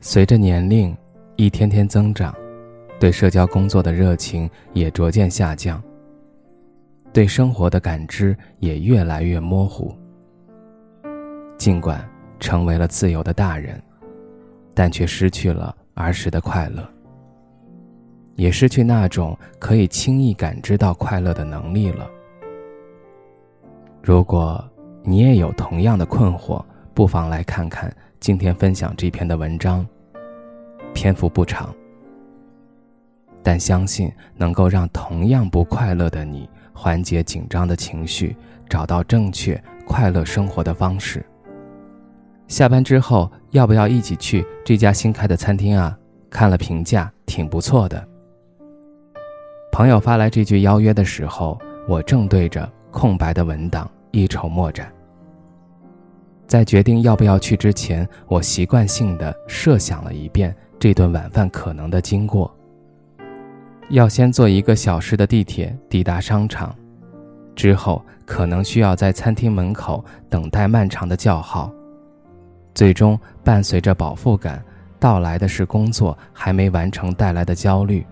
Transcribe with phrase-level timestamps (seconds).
[0.00, 0.96] 随着年龄
[1.36, 2.34] 一天天增长，
[3.00, 5.82] 对社交工作的热情也逐渐下降。
[7.12, 9.94] 对生活的感知也越来越模糊。
[11.56, 12.06] 尽管
[12.38, 13.82] 成为了自由的大人，
[14.74, 16.86] 但却失去了儿时的快乐，
[18.34, 22.06] 也失去那种可以轻易感知到快乐的能力了。
[24.02, 24.62] 如果
[25.02, 29.86] 你也有同样的困惑，不妨来看看今天分享这篇的文章。
[30.94, 31.74] 篇幅不长，
[33.42, 38.34] 但相信能够让同样不快乐的你缓解紧张的情绪，
[38.66, 41.24] 找到正确快乐生活的方式。
[42.48, 45.96] 下班之后要不要一起去这家新开的餐厅啊？
[46.30, 48.08] 看了评价挺不错的。
[49.70, 54.90] 朋友发来这句邀约的时候，我正对着空白的文档一筹莫展。
[56.46, 60.54] 在决定要不要去之前，我习惯性的设想了一遍。
[60.78, 62.54] 这顿晚饭可能的经过，
[63.88, 66.76] 要先坐一个小时的地铁抵达商场，
[67.54, 71.72] 之后可能需要在餐厅门口等待漫长的叫号，
[72.74, 74.62] 最终伴随着饱腹感
[75.00, 78.06] 到来的是工作还没完成带来的焦虑。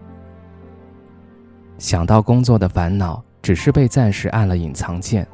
[1.76, 5.26] 想到工作的烦恼只是被暂时按了隐藏键，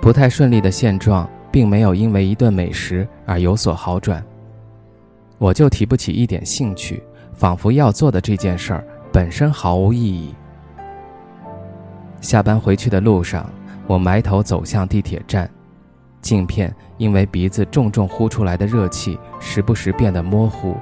[0.00, 4.22] 不太顺利的现状并没有因为一顿美食而有所好转。
[5.38, 7.02] 我就提不起一点兴趣，
[7.32, 10.34] 仿佛要做的这件事儿本身毫无意义。
[12.20, 13.50] 下班回去的路上，
[13.86, 15.50] 我埋头走向地铁站，
[16.20, 20.76] 镜片因为鼻子重重呼出来的热气，时不时变得模糊。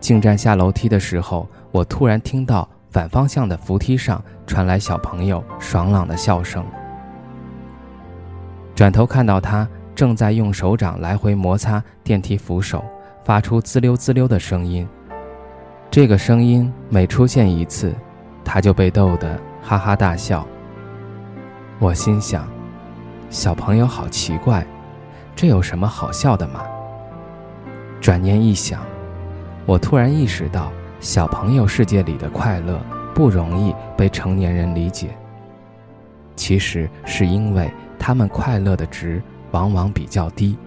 [0.00, 6.66] 进站下楼梯的时候，我突然听到反方向的扶梯上传来小朋友爽朗的笑声，
[8.74, 9.68] 转头看到他。
[9.94, 12.84] 正在用手掌来回摩擦电梯扶手，
[13.22, 14.84] 发出滋溜滋溜的声音。
[15.88, 17.94] 这个声音每出现一次，
[18.44, 20.44] 他就被逗得哈哈大笑。
[21.78, 22.48] 我心想，
[23.30, 24.66] 小朋友好奇怪，
[25.36, 26.64] 这有什么好笑的吗？
[28.00, 28.80] 转念一想，
[29.64, 32.80] 我突然意识到，小朋友世界里的快乐
[33.14, 35.16] 不容易被成年人理解。
[36.36, 39.22] 其实是因为他们快乐的值。
[39.52, 40.58] 往往比较低，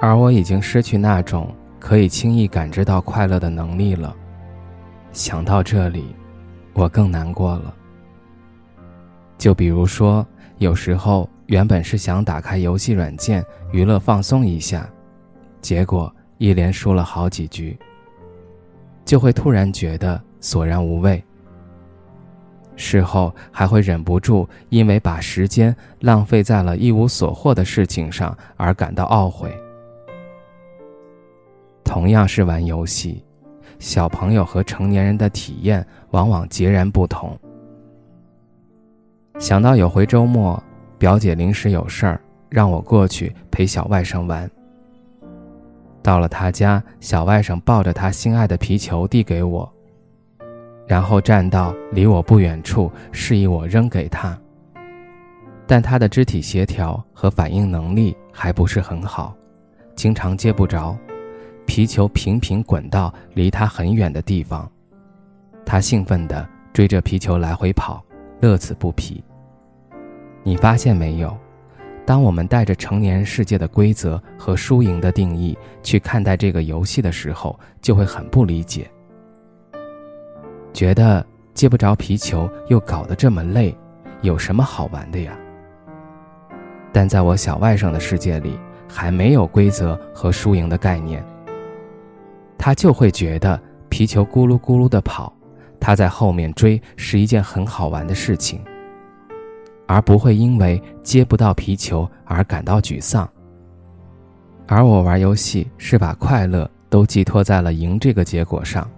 [0.00, 4.14] 而我已经失去那种可以轻易感知到快乐的能力了。
[5.10, 6.14] 想到这里，
[6.74, 7.74] 我更难过了。
[9.36, 10.24] 就比如说，
[10.58, 14.88] 有时候原本是想打开游戏软件娱乐放松一下，
[15.60, 17.76] 结果一连输了好几局，
[19.04, 21.20] 就会突然觉得索然无味。
[22.80, 29.52] 事后还会忍不住因为把时间浪费在了一无所获的事情上而感到懊悔。
[31.84, 33.22] 同样是玩游戏，
[33.78, 37.38] 小朋友和成年人的体验往往截然不同。
[39.38, 40.60] 想到有回周末，
[40.98, 44.50] 表姐临时有事儿，让我过去陪小外甥玩。
[46.02, 49.70] 到了他家，小外甥抱着他心爱的皮球递给我。
[50.90, 54.36] 然后站到离我不远处，示意我扔给他。
[55.64, 59.32] 但他的肢体协调和反应能力还不是很好，
[59.94, 60.98] 经常接不着，
[61.64, 64.68] 皮球频频滚到离他很远的地方。
[65.64, 68.04] 他兴奋地追着皮球来回跑，
[68.40, 69.22] 乐此不疲。
[70.42, 71.38] 你发现没有？
[72.04, 78.90] 当我们带着成年世界的规则和输赢的定义去看待这个游戏的时候，就会很不理解。
[80.72, 81.24] 觉得
[81.54, 83.76] 接不着皮球又搞得这么累，
[84.22, 85.36] 有什么好玩的呀？
[86.92, 88.58] 但在我小外甥的世界里，
[88.88, 91.24] 还没有规则和输赢的概念。
[92.58, 95.32] 他就会觉得皮球咕噜咕噜的跑，
[95.80, 98.60] 他在后面追是一件很好玩的事情，
[99.86, 103.28] 而不会因为接不到皮球而感到沮丧。
[104.66, 108.88] 而我玩游戏是把快乐都寄托在了赢这个结果上。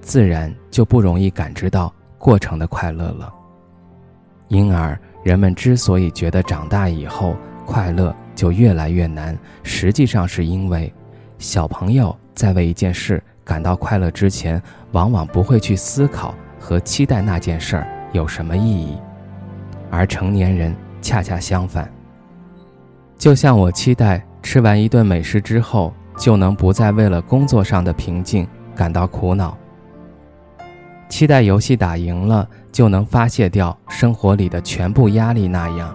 [0.00, 3.32] 自然就不容易感知到过程的快乐了。
[4.48, 10.92] 因而人们之所以觉得长大以后快乐就越来越难，实际上是因为
[11.38, 14.60] 小朋友在为一件事感到快乐之前，
[14.90, 18.98] 往往不会去思考和期待那件事儿有什么意义，
[19.90, 21.90] 而成年人恰恰相反。
[23.16, 29.56] 就像我期待吃完一顿美食之后，就能不再为了工作上的瓶颈感到苦恼。
[31.12, 35.94] 期待游戏打赢了就能发泄掉生活里的全部压力那样，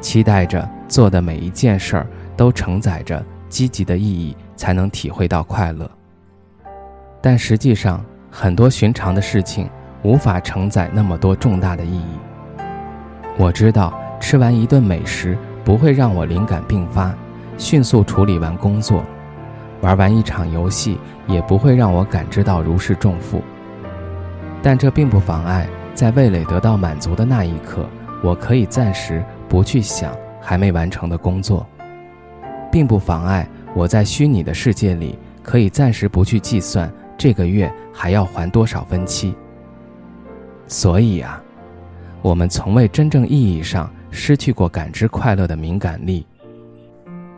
[0.00, 5.88] 期待着做的每一件事儿都承载着积极的意义，才能体会到快乐。
[7.20, 9.68] 但实际上，很多寻常的事情
[10.02, 12.16] 无法承载那么多重大的意义。
[13.36, 17.14] 我知道吃完一顿美食不会让我灵感迸发，
[17.58, 19.02] 迅速处理完工作；
[19.82, 23.42] 玩完一场游戏也不会让我感知到如释重负。
[24.62, 27.88] 但这并不妨碍，在味蕾得到满足的那一刻，
[28.22, 31.66] 我可以暂时不去想还没完成的工作，
[32.70, 39.34] 并不妨碍我在虚拟的世界里可以暂时不去计算这个月还要还多少分期。
[40.66, 41.42] 所以啊，
[42.20, 46.26] 我们从未真正意义上失去过感知快乐的敏感力，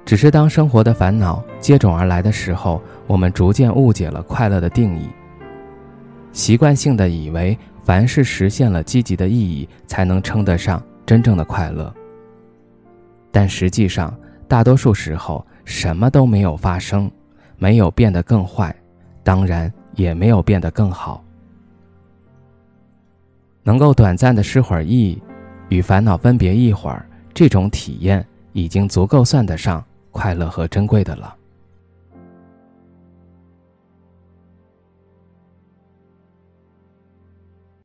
[0.05, 5.09] 只是当生活的烦恼接踵而来的时候，我们逐渐误解了快乐的定义。
[6.33, 11.93] 习惯性的以为，凡是实现了积极的意义，才能称得上真正的快乐。
[13.31, 14.15] 但实际上，
[14.49, 17.11] 大多数时候什么都没有发生，
[17.59, 18.75] 没有变得更坏，
[19.23, 21.23] 当然也没有变得更好。
[23.63, 25.21] 能够短暂的失会儿意，
[25.69, 31.35] 与烦恼分别一会儿，这种体验已经足够算得上快乐和珍贵的了。